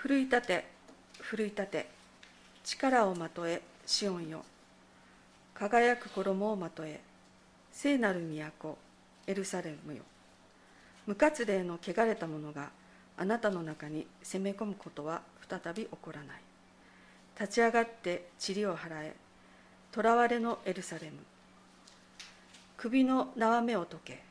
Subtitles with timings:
[0.00, 0.64] 奮い立て
[1.20, 1.88] 奮い立て
[2.62, 4.44] 力をまとえシオンよ。
[5.54, 7.00] 輝く衣をまとえ
[7.72, 8.78] 聖なる都
[9.26, 10.02] エルサレムよ。
[11.04, 12.70] 無活霊の汚れた者が
[13.16, 16.42] あなたの中に攻め込むことは再び起こらない。
[17.40, 19.16] 立ち上がって塵を払え
[19.92, 21.16] 囚われのエルサレム。
[22.76, 24.22] 首の縄目を解け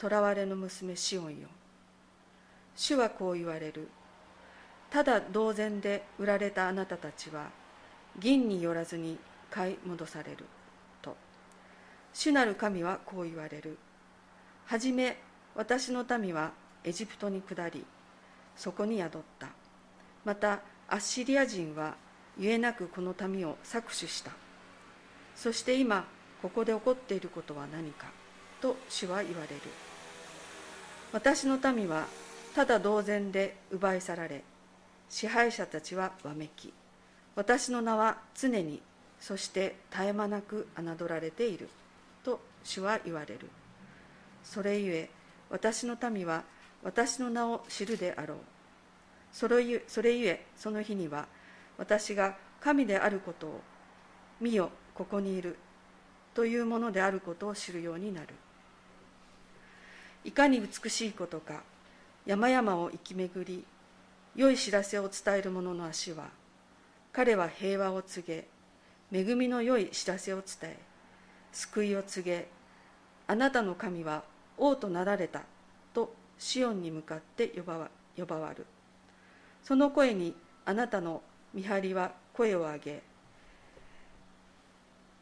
[0.00, 1.48] 囚われの娘シオンよ。
[2.74, 3.86] 主はこう言われる。
[4.94, 7.50] ただ同然で売られたあなたたちは
[8.16, 9.18] 銀によらずに
[9.50, 10.44] 買い戻される。
[11.02, 11.16] と。
[12.12, 13.76] 主なる神はこう言われる。
[14.66, 15.16] はじめ
[15.56, 16.52] 私の民は
[16.84, 17.84] エジプトに下り
[18.54, 19.48] そこに宿った。
[20.24, 21.96] またアッシリア人は
[22.38, 24.30] ゆえなくこの民を搾取した。
[25.34, 26.04] そして今
[26.40, 28.06] ここで起こっていることは何か。
[28.60, 29.60] と主は言われる。
[31.10, 32.06] 私の民は
[32.54, 34.44] ただ同然で奪い去られ
[35.14, 36.72] 支配者たちはわめき
[37.36, 38.82] 私の名は常に
[39.20, 41.68] そして絶え間なく侮られている
[42.24, 43.48] と主は言われる。
[44.42, 45.08] それゆえ
[45.50, 46.42] 私の民は
[46.82, 48.38] 私の名を知るであろう。
[49.30, 49.84] それゆ
[50.26, 51.28] えその日には
[51.78, 53.60] 私が神であることを
[54.40, 55.56] 見よここにいる
[56.34, 58.26] というものであることを知るようになる。
[60.24, 61.62] いかに美しいことか
[62.26, 63.64] 山々を行き巡り
[64.36, 66.28] 良い知らせを伝える者の足は
[67.12, 68.48] 彼は平和を告げ
[69.12, 70.78] 恵みの良い知らせを伝え
[71.52, 72.48] 救いを告げ
[73.26, 74.24] あなたの神は
[74.58, 75.42] 王となられた
[75.92, 78.66] とシオンに向かって呼ば呼ばわる。
[79.62, 83.02] その声にあなたの見張りは声を上げ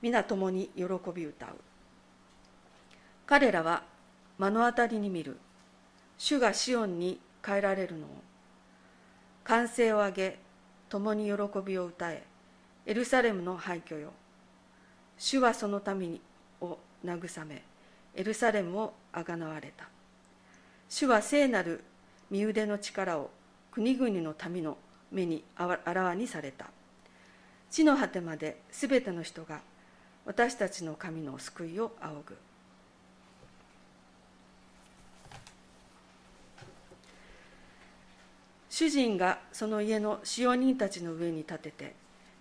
[0.01, 1.51] 皆共に喜び歌う。
[3.27, 3.85] 彼らは
[4.39, 5.39] 目の当たりに見る。
[6.19, 8.09] 主がシオンに変えられるのを
[9.45, 10.39] 歓声を上げ
[10.89, 11.33] 共に喜
[11.65, 12.23] びを歌え
[12.87, 14.13] エルサレムの廃墟よ。
[15.19, 16.21] 主はその民
[16.61, 17.63] を慰め
[18.15, 19.89] エルサレムをあがなわれた。
[20.89, 21.83] 主は聖なる
[22.31, 23.31] 身腕の力を
[23.71, 24.77] 国々の民の
[25.11, 26.67] 目にあらわにされた。
[27.71, 29.61] 地の果てまですべての人が
[30.25, 32.37] 私たちの神の救いを仰ぐ。
[38.83, 41.95] 主人がその家の使用人たちの上に立てて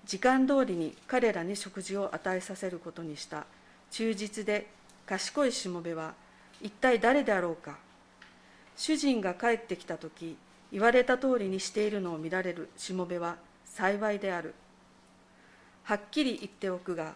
[0.07, 3.45] 時間通りに彼らに食事を与えさせることにした。
[3.91, 4.65] 忠実で
[5.05, 6.15] 賢いしもべは
[6.59, 7.77] 一体誰であろうか。
[8.75, 10.35] 主人が帰ってきた時
[10.71, 14.55] 言われた通りにしているのを見られるしもべは幸いである。
[15.83, 17.13] はっきり言っておくが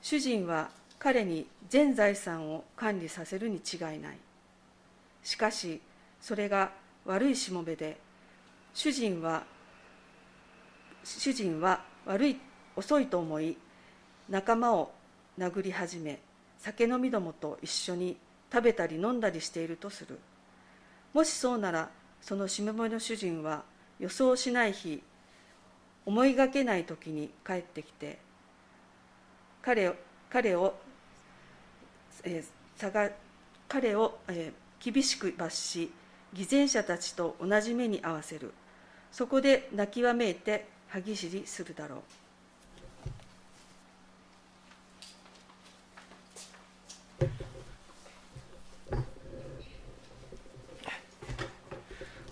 [0.00, 4.18] 主人は彼に全財産を管理させるに違いない。
[5.24, 5.80] しかし
[6.20, 6.70] それが
[7.04, 8.04] 悪いしもべで
[8.74, 9.44] 主人は
[11.04, 12.36] 主人は悪い
[12.74, 13.56] 遅いと思い
[14.28, 14.90] 仲間を
[15.38, 16.18] 殴り始め
[16.58, 18.16] 酒飲みどもと一緒に
[18.52, 20.18] 食べたり飲んだりしているとする。
[21.12, 21.90] もしそうなら
[22.20, 23.62] そのしもべの主人は
[24.00, 25.02] 予想しない日
[26.04, 28.18] 思いがけない時に帰ってきて
[29.62, 29.92] 彼
[30.28, 30.74] 彼を、
[32.24, 33.10] えー、が
[33.68, 35.92] 彼を、えー、厳しく罰し
[36.32, 38.52] 偽善者たちと同じ目に合わせる。
[39.14, 42.00] そこで泣きわめいて歯ぎしりするだろう。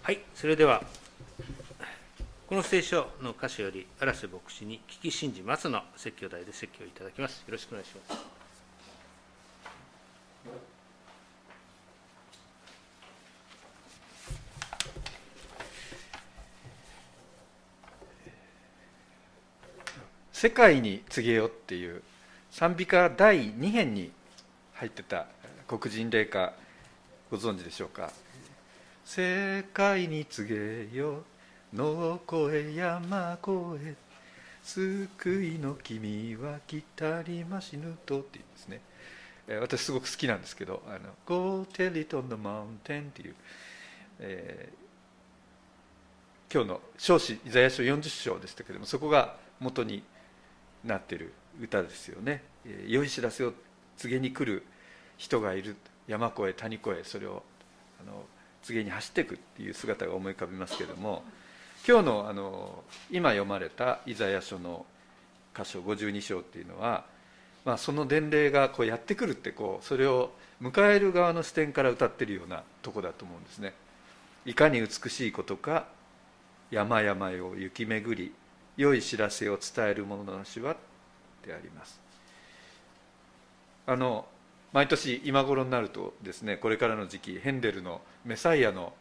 [0.03, 0.82] はいそれでは
[2.48, 7.44] この聖書の歌詞より荒瀬牧師に聞き信じますの説教台で説教いただきます。
[7.47, 8.41] よろしくお願いします。
[20.42, 22.03] 世界に告げよっていう
[22.50, 24.10] 賛美歌第2編に
[24.75, 25.26] 入ってた
[25.69, 26.53] 黒人霊歌
[27.30, 28.10] ご存知でしょうか？
[29.04, 31.22] 世界に告げよ
[31.72, 33.52] 野越え山越
[33.84, 33.94] え
[34.64, 38.81] 救いの君は来たりましぬとっていうんですね。
[39.61, 43.34] 私すごく好きなんですけど「あの Go tell it on the mountain」っていう、
[44.19, 50.02] えー、今日の少子イザヤ書40章でしたけれどもそこが元に
[50.84, 52.43] なってる歌ですよね。
[52.87, 53.52] 良い知らせを
[53.96, 54.64] 告げに来る
[55.17, 55.76] 人がいる。
[56.08, 57.44] 山越え谷越えそれを
[58.00, 58.25] あの
[58.62, 61.23] 告げに走っていくっていう姿が思い浮かびますけれども。
[61.84, 64.87] 今日のあの今読まれたイザヤ書の
[65.56, 67.05] 箇所52章っていうのは、
[67.64, 70.31] まあ、その伝令がこうやってくるってこうそれを
[70.62, 73.75] 迎える側の視点から歌ってるようなとこだと思うんですね。
[74.46, 75.87] いかに美しいことか
[76.70, 78.32] 山々を行き巡り
[78.76, 80.76] 良い知らせを伝える者の足は
[81.44, 82.00] であります。
[83.86, 84.26] あの
[84.72, 88.94] 毎年今頃になるとですねこれからの時期ヘンデルの「メサイア」の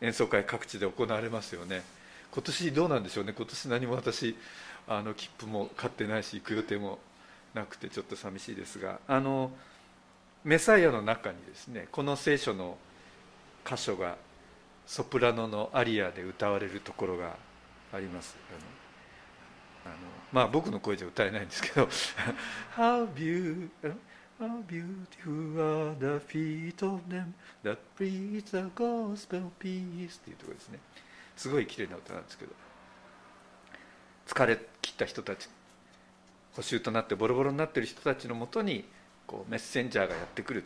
[0.00, 1.82] 演奏会各地で行われますよね。
[2.30, 3.32] 今年どうなんでしょうね。
[3.36, 4.36] 今年何も私
[4.86, 6.98] あの切符も買ってないし行く予定も
[7.54, 9.50] なくてちょっと寂しいですがあの
[10.44, 12.78] メサイアの中にですねこの聖書の
[13.66, 14.16] 箇所が
[14.86, 17.36] ソプラノのアリアで歌われるところが
[17.92, 18.36] あります。
[19.84, 19.94] あの
[20.32, 21.88] まあ僕の声じゃ歌えないんですけど
[22.76, 23.70] 「How beautiful
[24.38, 27.32] How beautiful are the feet of them
[27.64, 30.78] that preach the gospel peace っていうところですね。
[31.36, 32.52] すごい綺麗な歌なんですけど
[34.26, 35.48] 疲れ切った人たち
[36.52, 38.84] 補修となってボロボロになってる人たちのもとに
[39.26, 40.64] こうメッセンジャーがやってくる。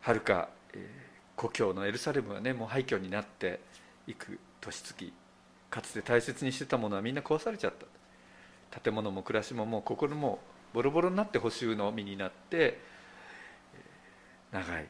[0.00, 3.60] はるか、えー、故郷のエルサレムはねもう廃墟になって
[4.06, 4.38] いく。
[4.64, 5.12] 年月
[5.70, 7.72] かつて大切にしてたものはみんな壊されちゃっ
[8.70, 8.80] た。
[8.80, 10.40] 建物も暮らしももう心も
[10.72, 12.80] ボロボロになって補修の身になって
[14.52, 14.86] 長い。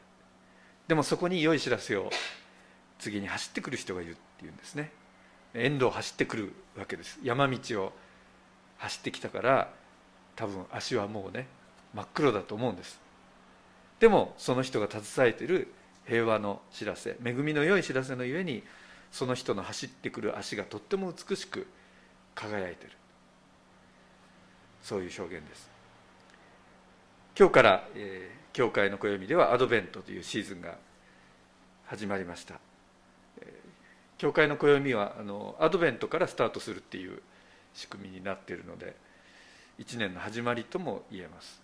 [0.87, 2.09] でもそこに良い知らせを
[2.99, 4.91] 次に走ってくる人がいるっていうんですね。
[5.53, 7.19] 遠路を走ってくるわけです。
[7.23, 7.93] 山道を
[8.77, 9.69] 走ってきたから
[10.35, 11.47] 多分足はもうね
[11.93, 12.99] 真っ黒だと思うんです。
[13.99, 15.71] でもその人が携えている
[16.05, 18.63] 平和の知らせ恵みの良い知らせのゆえに
[19.15, 21.67] その人の走ってくる足がとっても美しく
[22.35, 22.91] 輝いてる。
[24.81, 25.69] そういう表現です。
[27.39, 30.75] 今日から、えー、教会の暦ではアドベントというシーズンが
[31.85, 32.55] 始まりました、
[33.39, 37.21] えー、教会の暦はあのアドベントからスタートするっていう
[37.73, 38.97] 仕組みになっているので
[39.79, 41.61] 一年の始まりとも言えます。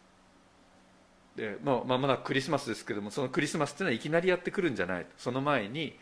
[1.35, 5.05] でもう間もなくクリスマスですけどもそのクリスマスっていうのはいきなりやってくるんじゃない。
[5.17, 5.99] その前に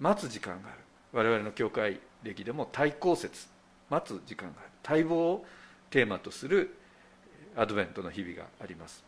[0.00, 0.78] 待つ時間がある。
[1.12, 3.46] 我々の教会歴でも対抗節
[3.90, 4.70] 待つ時間がある。
[4.88, 5.46] 待望を
[5.90, 6.76] テーマとする
[7.56, 9.04] アドベントの日々があります、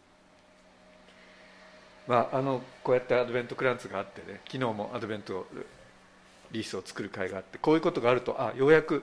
[2.06, 5.46] まあ、あのこうやってアドベントクランツがあってね昨日もアドベント
[6.52, 9.02] リースを作る会があってこういうことがあるとあようやく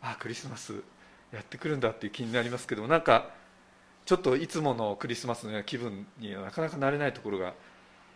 [0.00, 0.74] あクリスマス
[1.32, 3.30] やってくるんだっていう気になりますけどもなんか
[4.06, 7.52] ちょっといつものクリスマスのような気分にはなかなかなれないところが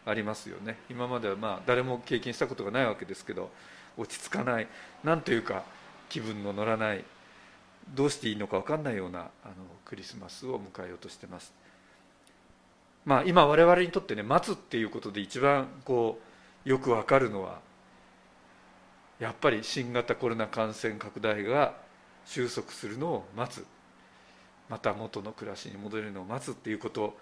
[0.05, 0.79] ありますよね。
[0.91, 3.51] 今まではまあ誰も経験したことがないわけですけど
[3.97, 4.69] 落ち着かない。
[5.05, 5.65] なんというか
[6.09, 7.05] 気分の乗らない。
[7.95, 9.55] どうしていいのか分かんないようなあの
[9.85, 11.53] クリスマスを迎えようとしてます。
[13.05, 16.21] まあ、今我々にとってね待つっていうことで一番こ
[16.65, 17.59] うよく分かるのは
[19.19, 21.75] やっぱり新型コロナ感染拡大が
[22.25, 23.65] 収束するのを待つ。
[24.69, 27.19] また元の暮らしに戻れるのを待つっていうこと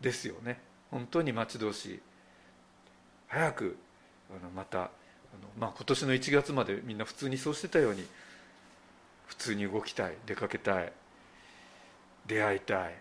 [0.00, 0.60] ですよね。
[0.90, 2.00] 本当に待ち遠しい。
[3.28, 3.76] 早く
[4.30, 4.90] あのまたあの、
[5.58, 8.04] まあ、今年の1月までみんな普通にそうしてたように
[9.26, 10.92] 普通に動きたい出かけたい
[12.26, 12.94] 出会いたい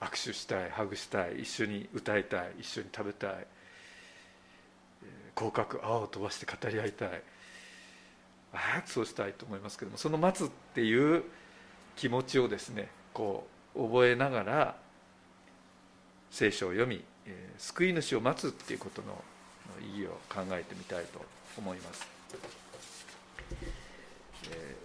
[0.00, 3.46] 握手したいハグしたい一緒に歌いたい一緒に食べたい
[5.34, 7.22] 口角青を飛ばして語り合いたい。
[8.52, 11.24] 早くそうしたいと思いますけどもその待つっていう
[11.94, 14.76] 気持ちをですねこう覚えながら
[16.30, 19.22] 聖書を読み、えー、救い主を待つっていうことの
[19.94, 21.20] 意義を考えてみたいと
[21.56, 22.06] 思います。
[24.50, 24.76] え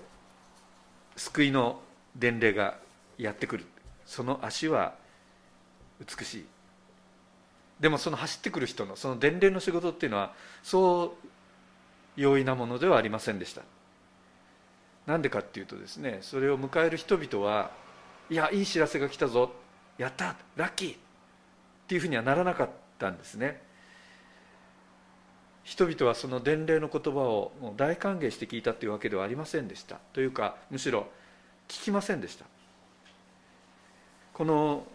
[1.15, 1.79] ー、救いの
[2.15, 2.77] 伝令が
[3.17, 3.65] やってくる。
[4.05, 4.95] その足は
[5.99, 6.45] 美しい。
[7.79, 11.27] でもその走ってくる人のその伝令の仕事っていうのはそう
[12.15, 13.63] 容易なものではありませんでした。
[15.07, 17.71] なんでかっていうとですねそれを迎える人々は
[18.29, 19.51] いやいい知らせが来たぞ。
[19.97, 20.35] やった。
[20.55, 21.10] ラッキー。
[21.91, 22.69] っていうふうにはならなかっ
[22.99, 23.61] たんですね。
[25.65, 29.97] 人々はその伝令の言葉を大歓迎して聞いたというわけではありませんでした。
[30.13, 31.07] というかむしろ
[31.67, 32.45] 聞きませんでした。
[34.31, 34.87] この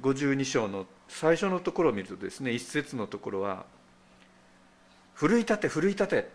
[0.00, 3.66] 52章の最初のところを見るとですね一節のところは
[5.14, 6.30] 「奮い立て奮い立て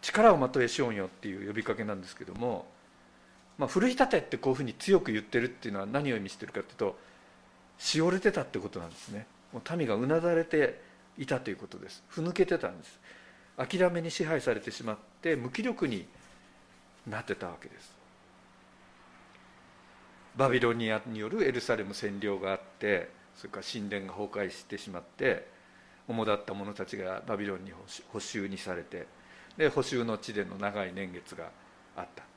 [0.00, 2.66] 力をまとえしようよ」っていう呼びかけなんですけども、
[3.58, 7.11] まあ、奮い立てってこういうふうに強く言ってるっていうのは何を意味してるかっていうと
[7.82, 9.26] しおれてたってことなんですね。
[9.52, 10.80] もう民がうなだれて
[11.18, 12.04] いたということです。
[12.06, 13.00] ふぬけてたんです。
[13.56, 16.06] 諦めに支配されてしまって無気力に
[17.08, 17.92] なってたわけです。
[20.36, 25.48] バビロニアによるエルサレム占領があってそれから神殿が崩壊してしまって
[26.06, 27.72] 主だった者たちがバビロンに
[28.12, 29.08] 補修にされて
[29.58, 31.50] で補修の地での長い年月が
[31.96, 32.31] あった。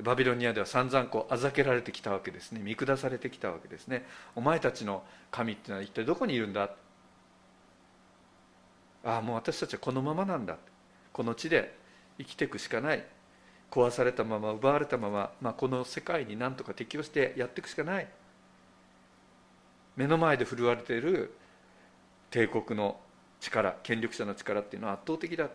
[0.00, 2.60] バビロニアでは散々こうあざけられてきたわけですね。
[2.62, 4.06] 見下されてきたわけですね。
[4.34, 6.70] お前たちの神っていうのは一体どこにいるんだ？
[9.04, 10.56] ああもう私たちはこのままなんだ。
[11.12, 11.76] この地で
[12.18, 13.04] 生きていくしかない。
[13.70, 18.08] 壊されたまま奪われたまま、まあ、この世界に何とか適応してやっていくしかない。
[19.96, 21.34] 目の前で振るわれている
[22.30, 22.98] 帝国の
[23.40, 25.48] 力権力者の力っていうのは圧倒的だ。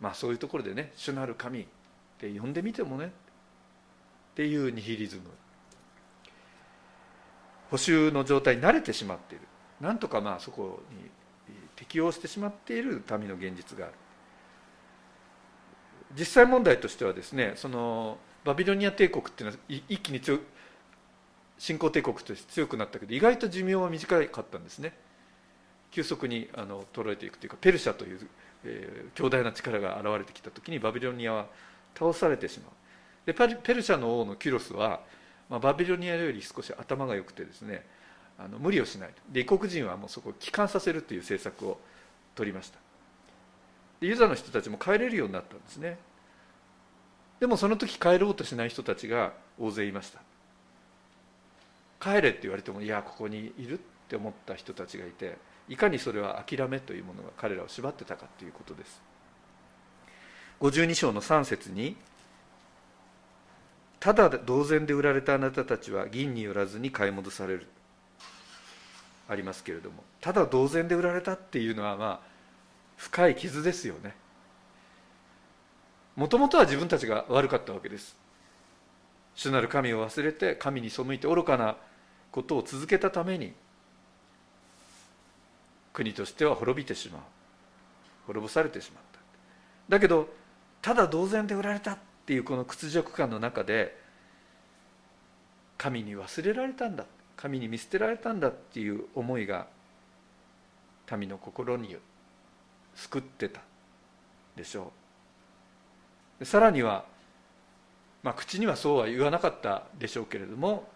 [0.00, 1.66] まあそういうところでね主なる神っ
[2.18, 3.12] て呼んでみてもね。
[4.38, 5.22] っていうニヒリズム。
[7.72, 9.44] 補修の状態に慣れてしまっている。
[9.80, 11.10] なんとかまあそこに
[11.74, 13.94] 適応してしまっている民の現実がある。
[16.16, 20.38] 実際問題としてはですねそのバビロニア帝国っていうのは一気に強
[21.58, 24.92] 新興帝国として強くなったけど意外と寿命は短かったんですね。
[25.90, 28.20] 急速にあの衰えていくというかペルシャという、
[28.62, 31.46] えー、強大な力が現れてきた時にバビロニアは
[31.98, 32.77] 倒されてしまう。
[33.28, 35.00] でペルシャの王のキュロスは、
[35.50, 37.84] まあ、バビロニアより少し頭が良くてですね
[38.38, 41.78] あの無理をしないで異国人はもうそこを帰還させるという政策を
[42.34, 42.78] 取りました。
[44.00, 45.98] でユダの人たちも帰れるようになったんですね。
[47.38, 50.20] でもその時帰ろうとしない人たちが大勢いました。
[52.00, 55.36] 帰れって言われてもいやここにいるって思った人たちがいて
[55.68, 59.02] いかにそれは諦めというものが彼らを縛ってたかということです。
[60.60, 61.94] 52章の3節に
[64.00, 67.66] 「ただ同然で売られたあなたたちは銀によらずに買い戻される」
[69.28, 70.04] ありますけれども。
[70.20, 72.20] ただ同然で売られたっていうのはまあ
[72.96, 74.14] 深い傷ですよね。
[76.16, 78.16] もともとは自分たちが悪かったわけです。
[79.34, 81.76] 主なる神を忘れて神に背いて愚かな
[82.32, 83.54] ことを続けたために
[85.92, 87.22] 国としては滅びてしまう。
[88.26, 89.20] 滅ぼされてしまった。
[89.88, 90.28] だけど
[90.82, 93.96] ただ同然で売られたっていうこの屈辱感の中で
[95.78, 97.06] 神に忘れられたんだ
[97.38, 99.66] 神に見捨てられたんだっていう思いが
[101.16, 101.96] 民の心に
[102.94, 103.62] 救ってた
[104.56, 104.92] でしょ
[106.38, 106.44] う。
[106.44, 107.06] さらには、
[108.22, 110.86] まあ、口にはそうは言わなかったでしょうけれども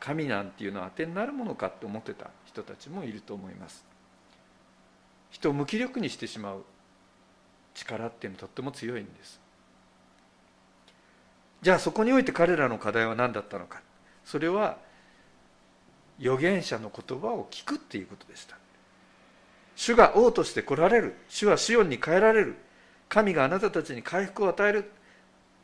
[0.00, 3.84] 神なんていうのは当てになるものかって思ってた人たちもいると思います。
[5.32, 6.64] 人を無気力にしてしまう
[7.74, 9.47] 力っていうのはとっても強いんです。
[11.62, 13.82] じゃあそこにおいて彼らの課題は何だったのか。
[14.24, 14.78] それは
[16.20, 18.56] 預言者の言葉を聞くっていうことでした。
[19.76, 21.16] 主が王として来られる。
[21.28, 22.56] 主はシオンに帰られる。
[23.08, 24.90] 神があなたたちに回復を与える。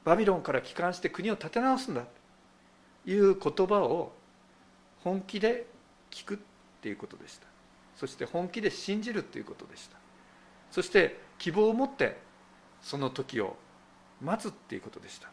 [0.05, 2.03] バビロンから帰還して国を立て直すんだ。
[3.05, 4.13] という言葉を
[5.03, 5.67] 本気で
[6.11, 6.39] 聞くっ
[6.81, 7.47] ていうことでした。
[7.97, 9.97] そして本気で信じるということでした。
[10.71, 12.19] そして希望を持って
[12.83, 13.57] その時を
[14.21, 15.29] 待つっていうことでした。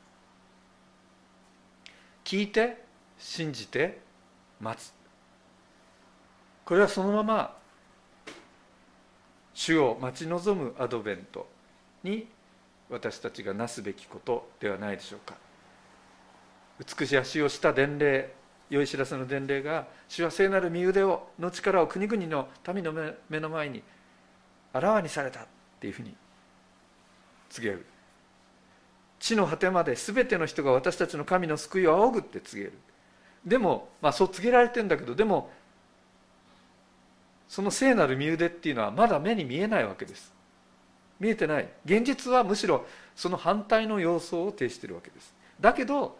[2.31, 2.81] 聞いて
[3.17, 3.99] 信じて
[4.61, 4.93] 待つ。
[6.63, 7.57] これはそのまま
[9.53, 11.45] 主を待ち望むアドベント
[12.05, 12.29] に
[12.89, 15.35] 私たちがなすべきことではないでしょうか。
[16.79, 18.33] 美しい足をした伝令
[18.69, 22.93] 良い知らせの伝令が主は聖なる身腕をの力を国々の民の
[23.29, 23.83] 目の前に
[24.71, 25.47] あらわにされたっ
[25.81, 26.15] ていうふうに
[27.49, 27.85] 告げる
[29.21, 32.73] 地の果てまで全ての人が私たちの神の救いを仰ぐって告げる。
[33.45, 35.49] でも、まあ、そう告げられてんだけどでも
[37.47, 40.33] その聖なる身腕っていうのはまだ目に見えないわけです。
[41.19, 41.69] 見えてない。
[41.85, 42.85] 現実はむしろ
[43.15, 45.35] その反対の様相を呈しているわけです。
[45.59, 46.17] だけど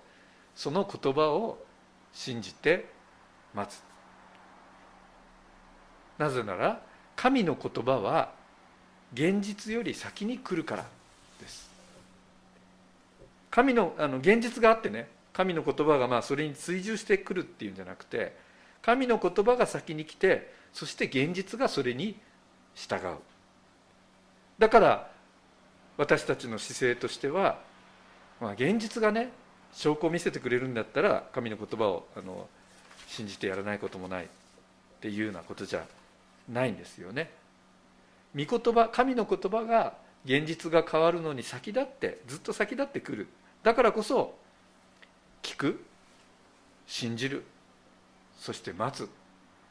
[0.55, 1.57] その言葉を
[2.13, 2.85] 信じて
[3.55, 3.81] 待つ。
[6.19, 6.81] なぜなら
[7.15, 8.31] 神の言葉は
[9.13, 10.85] 現実より先に来るから
[11.39, 11.70] です。
[13.51, 18.35] 神のあの現実があってね神の言葉がまあそれに追従してくるっていうんじゃなくて
[18.81, 22.17] 神の言葉が先に来てそして現実がそれに
[22.73, 23.17] 従う。
[24.57, 25.11] だから
[25.97, 27.59] 私たちの姿勢としては、
[28.39, 29.29] まあ、現実がね
[29.73, 32.47] 証拠を見せてくれるんだったら神の言葉をあの
[33.07, 34.27] 信じてやらないこともない。
[35.01, 35.83] っていうようなことじゃ
[36.47, 37.31] ないんですよね。
[38.35, 43.27] 御言葉神の言葉が現実が変わるのに先立ってずっと先立ってくる。
[43.63, 44.35] だからこそ
[45.43, 45.83] 聞く
[46.87, 47.43] 信じる
[48.39, 49.07] そして待つっ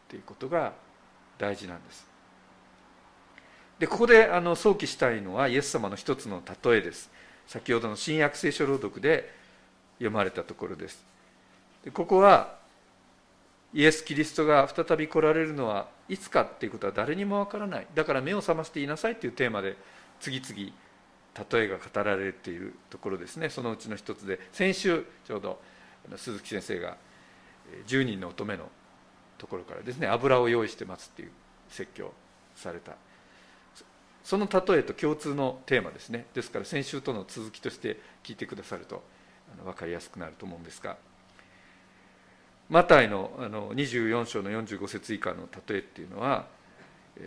[0.09, 0.73] ていうことが
[1.39, 2.07] 大事なんです。
[3.79, 7.11] でここであの想起したいのはイエス様の一つの例えです。
[7.47, 9.33] 先ほどの新約聖書朗読で
[9.95, 11.03] 読まれたところです。
[11.85, 12.59] でここは
[13.73, 17.87] イエス・キリストが再び来られるのはいつかっていうことは誰にもわからない。
[17.95, 19.77] だから目を覚ましていなさいというテーマで
[20.21, 20.73] 次々
[21.51, 23.51] 例えが語られているところですね。
[23.51, 25.61] そのうちの一つで先週ちょうど
[26.17, 26.97] 鈴木先生が
[27.87, 28.69] 10人の乙女の
[29.39, 31.31] ところからですね油を用意して待つっていう
[31.69, 32.13] 説教
[32.57, 32.93] された。
[34.23, 36.27] その例えと共通のテーマですね。
[36.35, 39.03] ですから先週との続きとして聞いてくださると
[39.65, 40.97] 分かりやすくなると思うんですが。
[42.69, 46.47] マタイのあの24章の45節以下の例えっていうのは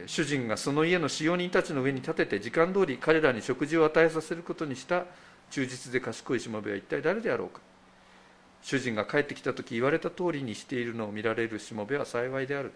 [0.08, 5.06] 主人がその家の使用人たちの上に立てて時間通り彼らに食事を与えさせることにした
[5.52, 7.62] 忠実で賢いしもべは一体誰であろうか。
[8.64, 12.72] 主人が帰ってきた時言われた通りにしているのを見られるしもべは幸いである、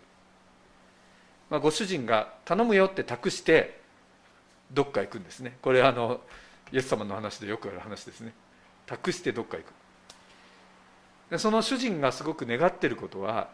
[1.50, 3.80] まあ、ご主人が頼むよって託して
[4.72, 5.58] どっか行くんですね。
[5.62, 6.20] これあの
[6.74, 8.34] イエス様の話でよくある話ですね。
[8.86, 9.74] 託してどっか行く。
[11.32, 13.50] でその主人がすごく願ってることは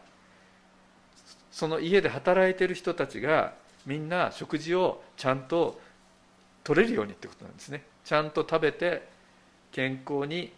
[1.54, 3.54] その家で働いてる人たちが
[3.86, 5.80] みんな食事をちゃんと
[6.64, 7.84] 取れるようにってことなんですね。
[8.04, 9.06] ちゃんと食べて
[9.70, 10.52] 健康に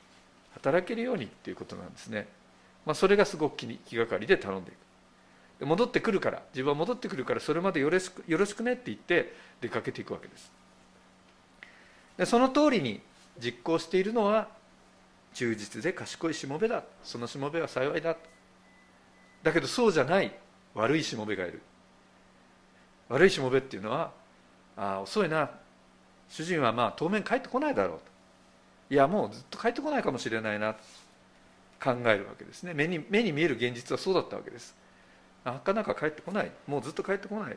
[0.55, 2.27] 働けるようにっていうことなんですね、
[2.87, 4.75] まあ、それがすごく気気がかりで頼んでい
[5.61, 5.67] く。
[5.67, 10.51] 戻ってくるから自分は戻ってくるからそれまでよろしくよろしくねって言って出かけていくわけです。
[12.17, 13.03] でその通りに
[13.39, 14.49] 実行しているのは
[15.35, 16.85] 忠実で賢いしもべだ。
[17.05, 18.17] そのしもべは幸いだ。
[19.43, 20.33] だけどそうじゃない。
[20.77, 21.61] 悪いしもべがいる。
[23.09, 24.13] 悪いしもべっていうのは
[24.77, 25.51] あ遅いな。
[26.29, 28.05] 主人はまあ当面帰ってこないだろうと。
[28.91, 30.77] いやもうずっと帰ってこないかもしれないな。
[31.83, 32.75] 考えるわけですね。
[32.75, 34.77] 目に目に見える現実はそうだったわけです。
[35.45, 36.51] なかなか帰ってこない。
[36.67, 37.57] もうずっと帰ってこない。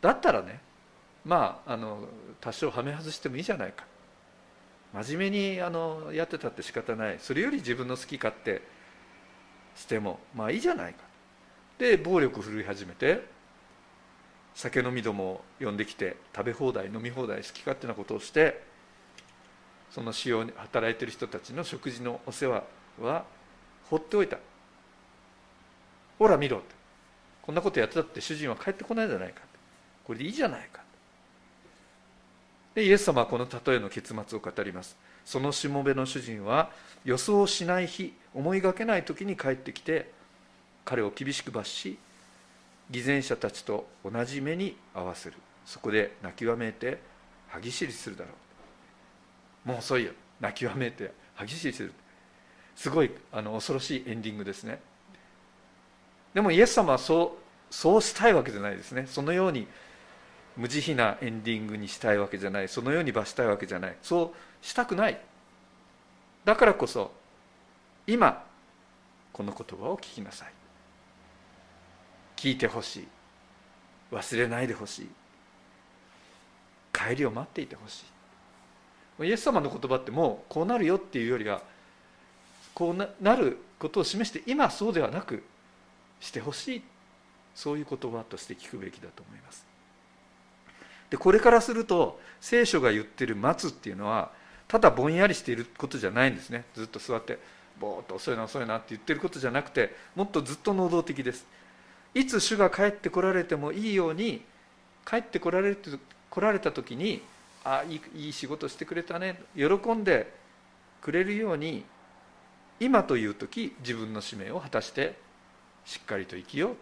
[0.00, 0.60] だったらね
[1.24, 2.06] まああの
[2.40, 3.84] 多少はめ外してもいいじゃないか。
[4.92, 7.16] 真面目にあのやってたって仕方ない。
[7.18, 8.62] それより自分の好き勝手
[9.74, 11.13] してもまあいいじゃないか。
[11.78, 13.26] で暴力振るい始めて
[14.54, 18.62] 酒飲みどもを呼んできて食べ放題飲み放題好き勝手なことをして
[19.90, 22.64] その使用に働いてる人たちの食事のお世話
[23.00, 23.24] は
[23.88, 24.38] 放っておいた。
[26.18, 26.74] ほら見ろって。
[27.42, 29.42] こんなことやってたって主人は帰ってこないじゃないか
[30.04, 30.82] これでいいじゃないか
[32.74, 34.96] でイエス様はこの例えの結末を語ります。
[35.24, 36.70] そのしもべの主人は
[37.04, 40.10] 予想しない日思いがけない時に帰ってきて
[40.84, 41.98] 彼を厳しく罰し
[42.90, 45.36] 偽善者たちと同じ目に合わせる。
[45.64, 46.98] そこで泣きわめいて
[47.48, 48.30] 歯ぎしりするだろ
[49.66, 49.68] う。
[49.68, 50.12] もう遅いよ。
[50.40, 51.92] 泣きわめいて歯ぎしりする。
[52.76, 54.80] すごいあの恐ろしいエンディングですね。
[56.34, 59.06] でもイエス様はそうそうしたいわけじゃないですね。
[59.06, 59.66] そのように
[60.56, 62.68] 無慈悲なエンディングにしたいわけじゃない。
[62.68, 63.96] そのように罰したいわけじゃない。
[64.02, 65.18] そうしたくない。
[66.44, 67.12] だからこそ
[68.06, 68.44] 今
[69.32, 70.52] この言葉を聞きなさい。
[72.36, 73.08] 聞いてほしい。
[74.12, 75.08] 忘れないでほしい。
[76.92, 78.04] 帰りを待っていてほし
[79.20, 79.26] い。
[79.26, 81.62] イエス様の言葉ってもうこうなるよっていうよりは
[82.74, 85.44] こうななることを示して今そうではなく
[86.20, 86.82] してほしい。
[87.54, 89.64] そういう言葉として聞くべきだと思います。
[91.10, 94.32] でこれからすると聖書が言ってる待つっていうのは
[94.66, 96.64] ただぼんやりしていることじゃないんですね。
[96.74, 97.38] ずっと座って
[97.78, 101.46] ぼーっと遅いな遅いなって言ってることじゃなくてもっとずっと能動的です。
[102.14, 104.44] いつ主が帰ってこられてもいいように
[105.04, 105.90] 帰ってこられて
[106.30, 107.22] 来られた時に
[107.64, 110.32] あいいいい仕事してくれたね喜んで
[111.00, 111.84] くれるように
[112.80, 115.18] 今という時自分の使命を果たして
[115.84, 116.76] しっかりと生きよう。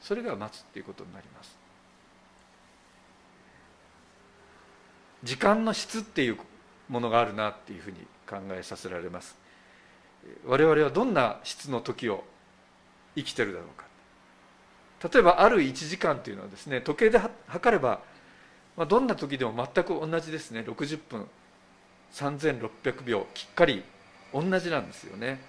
[0.00, 1.56] それが待つっていうことになります。
[5.24, 6.38] 時間の質っていう
[6.88, 7.96] ものがあるなっていうふうに
[8.28, 9.36] 考えさせられます。
[10.46, 12.24] 我々はどんな質の時を
[13.16, 13.87] 生きてるだろうか。
[15.02, 18.00] 例えばある1時間というのはですね時計で測れば、
[18.76, 20.60] まあ、どんな時でも全く同じですね。
[20.60, 21.26] 60分
[22.12, 23.84] 3600秒きっかり
[24.32, 25.40] 同じなんですよね。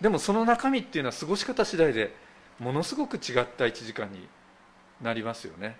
[0.00, 2.14] でもその中身っていうのは過ごし方次第で
[2.58, 4.28] ものすごく違った1時間に
[5.02, 5.76] なりますよね。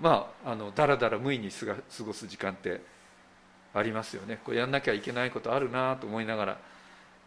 [0.00, 1.66] まああのだらだら無意に過
[2.04, 2.80] ごす時間って
[3.72, 4.40] ありますよね。
[4.44, 6.58] これやんなきゃいけないことあるなと思いながら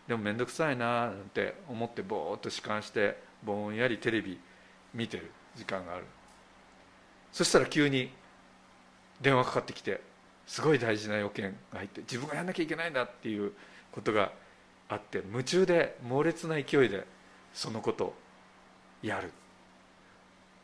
[0.08, 4.40] でも面倒くさいななんて思ってぼーっと弛緩してぼんやりテレビ
[4.94, 6.06] 見てる時間がある。
[7.32, 8.12] そしたら急に
[9.22, 10.02] 電話かかってきて
[10.46, 13.52] すごい大事な要件が入って自分がやんなきゃいけないんだっていう
[13.92, 14.32] ことが
[14.90, 17.06] あって夢中で猛烈な勢いで
[17.54, 18.14] そのことを
[19.02, 19.32] やる。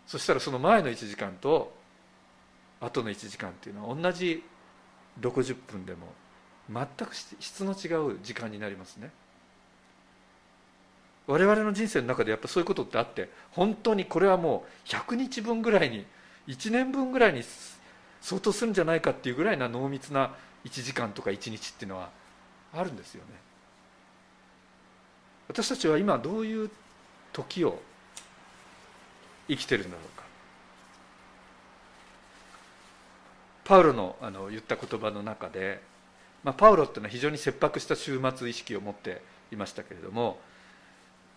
[0.06, 1.74] そしたらその前の1時間と
[2.80, 4.44] 後の1時間っていうのは同じ
[5.22, 6.08] 60分でも
[6.70, 9.12] 全く質の違う時間になりますね。
[11.26, 16.06] 我々の人生の中でやっぱそういうことってあって本当にこれはもう100日分ぐらいに
[16.48, 17.44] 1年分ぐらいに
[18.22, 22.10] 相当するんじゃないかっていうぐらいな濃密な1時間とか1日っていうのは
[22.74, 23.30] あるんですよね。
[25.48, 26.70] 私たちは今どういう
[27.32, 27.80] 時を
[29.48, 30.24] 生きてるんだろうか。
[33.66, 35.82] パウロのあの言った言葉の中で、
[36.44, 40.38] まあ、パウロっていうのは非常に切迫した終末意識を持っていましたけれども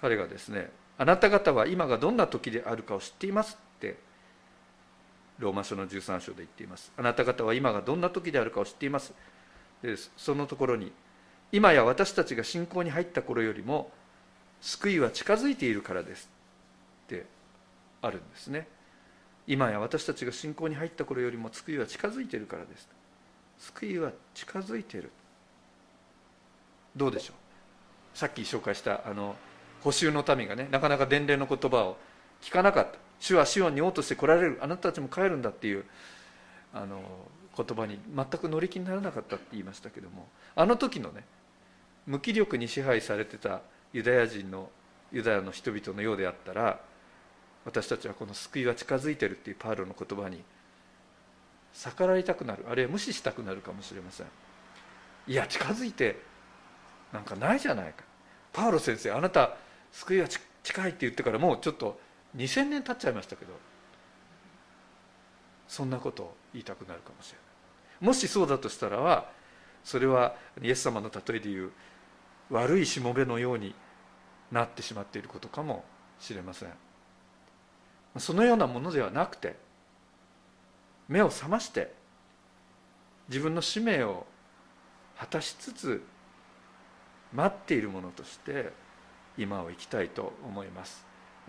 [0.00, 3.96] 彼がですね「あなた方は今がどんな時であるかを知っています」って
[5.38, 9.12] ローマ書の13章で言っていますあなた方は今がどんな時であるかを知っています
[9.82, 10.92] でそのところに
[11.52, 13.92] 今や私たちが信仰に入った頃よりも
[14.60, 16.30] 救いは近づいているからです
[17.04, 17.26] って
[18.02, 18.66] あるんですね
[19.46, 22.88] 今や私たちが信仰に入った頃よりも救いは近づいているからです
[23.58, 25.10] 救いは近づいている
[26.96, 28.18] どうでしょう？
[28.18, 29.36] さっき紹介したあの
[29.86, 31.96] 補修の民がねなかなか伝令の言葉を
[32.42, 32.98] 聞かなかった。
[33.20, 34.58] 主はシオンに王として来られる。
[34.60, 35.84] あなたたちも帰るんだっていう
[36.74, 37.00] あの
[37.56, 40.26] 言葉に全く乗り気にならなかったって言いましたけども。
[40.56, 41.24] あの時のね
[42.04, 43.60] 無気力に支配されてた
[43.92, 44.70] ユダヤ人の
[45.12, 46.80] ユダヤの人々のようであったら
[47.64, 50.42] 私たちはこの救いは近づいてるっていうパウロの言葉に
[51.72, 52.66] 逆らいたくなる。
[52.68, 54.26] あるいは無視したくなるかもしれません。
[55.28, 56.18] いや近づいて
[57.12, 58.04] なんかないじゃないか。
[58.52, 59.54] パウロ先生あなた
[59.96, 60.28] 救いは
[60.62, 61.98] 近いって言ってからもうちょっと
[62.36, 63.52] 2000年経っちゃいましたけど
[65.66, 67.42] そんなことを言いたくなるかもしれな
[68.04, 68.06] い。
[68.06, 69.30] もしそうだとしたらは
[69.82, 71.70] それはイエス様の例えでいう
[72.50, 73.74] 悪いしもべのように
[74.52, 75.82] なってしまっていることかも
[76.20, 76.68] しれません。
[78.18, 79.56] そのようなものではなくて
[81.08, 81.94] 目を覚まして
[83.28, 84.26] 自分の使命を
[85.18, 86.04] 果たしつつ
[87.32, 88.72] 待っているものとして
[89.38, 91.04] 今を生きたいと思います。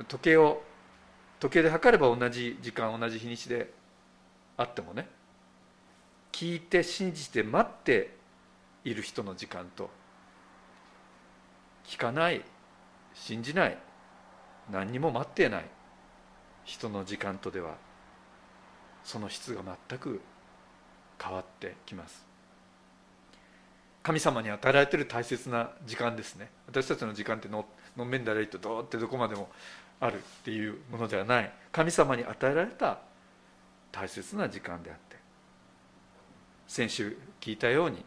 [0.07, 0.61] 時計を
[1.39, 3.71] 時計で測れば同じ時間同じ日にちで
[4.57, 5.07] あってもね
[6.31, 8.15] 聞いて信じて待って
[8.83, 9.89] いる人の時間と
[11.85, 12.43] 聞かない
[13.13, 13.77] 信じない
[14.71, 15.65] 何にも待っていない
[16.65, 17.75] 人の時間とでは
[19.03, 20.21] その質が全く
[21.21, 22.26] 変わってきます。
[24.07, 26.49] 神様に与えられている大切な時間ですね。
[26.65, 27.65] 私たちの時間っての
[27.97, 29.49] のんべんだらいとどうってどこまでも
[29.99, 31.51] あるっていうものではない。
[31.73, 32.99] 神様に与えられた
[33.91, 35.17] 大切な時間であって。
[36.69, 38.05] 先週聞いたように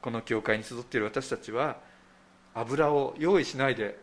[0.00, 1.76] この教会に集っている私たちは
[2.54, 3.98] 油を用意しないで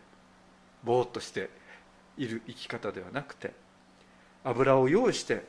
[0.84, 1.50] ぼーっとして
[2.16, 3.54] いる生き方ではなくて
[4.44, 5.46] 油を用意して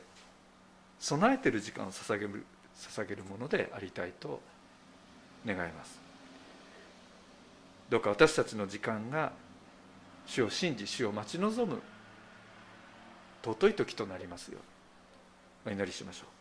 [0.98, 4.57] 備えてる時間を捧げる捧げるものでありたいと思います
[5.46, 5.98] 願います。
[7.90, 9.32] どうか私たちの時間が
[10.26, 11.80] 主を信じ主を待ち望む
[13.42, 14.58] 尊い時となりますよ
[15.66, 16.38] うにお祈りしましょう。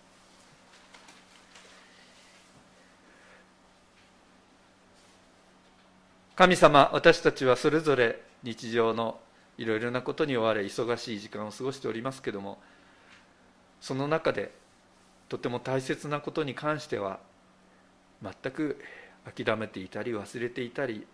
[6.36, 9.19] 神様私たちはそれぞれ日常の
[9.57, 12.60] いろいろなことに追われ忙しい時間を過ごしておりますけども
[13.81, 14.51] その中で
[15.29, 17.19] とても大切なことに関しては
[18.21, 18.82] 全く
[19.36, 21.06] 諦めていたり忘れていたり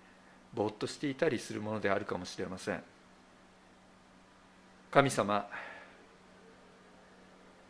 [0.53, 2.83] ぼーっとしていたりするものであるかもしれません。
[4.91, 5.49] 神様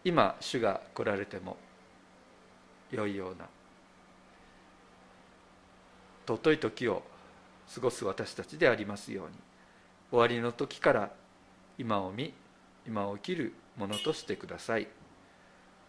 [0.04, 1.56] 今主が来られても
[2.91, 3.48] 良いような
[6.28, 7.04] 尊い時を
[7.74, 9.34] 過ごす私たちでありますように
[10.12, 11.12] 終わりの時から
[11.78, 12.34] 今を見
[12.86, 14.88] 今を生きるものとしてください。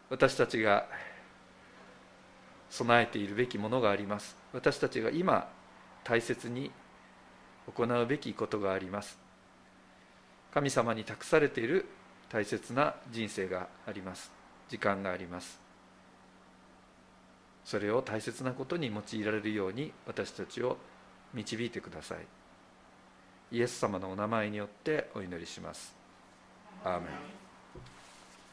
[0.08, 0.86] 私たちが
[2.74, 4.36] 備えているべきものがあります。
[4.52, 5.48] 私たちが今
[6.02, 6.72] 大切に
[7.72, 9.16] 行うべきことがあります。
[10.52, 11.86] 神様に託されている
[12.28, 14.32] 大切な人生があります。
[14.68, 15.60] 時間があります。
[17.64, 20.76] それを大切なことに用いられるように私たちを
[21.32, 22.18] 導いてください。
[23.52, 25.94] イエス様のお名前によってお祈りします。
[26.82, 27.43] アーメン。